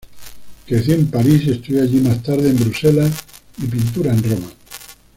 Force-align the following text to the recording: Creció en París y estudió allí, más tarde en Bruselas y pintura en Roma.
Creció 0.65 0.95
en 0.95 1.11
París 1.11 1.43
y 1.45 1.51
estudió 1.51 1.83
allí, 1.83 1.99
más 2.01 2.23
tarde 2.23 2.49
en 2.49 2.57
Bruselas 2.57 3.13
y 3.61 3.67
pintura 3.67 4.11
en 4.11 4.23
Roma. 4.23 4.51